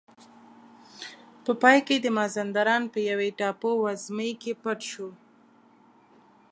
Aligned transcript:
په 1.43 1.51
پای 1.61 1.77
کې 1.87 1.95
د 2.01 2.07
مازندران 2.17 2.83
په 2.93 2.99
یوې 3.09 3.29
ټاپو 3.39 3.71
وزمې 3.85 4.31
کې 4.41 4.51
پټ 4.63 4.79
شو. 4.91 5.09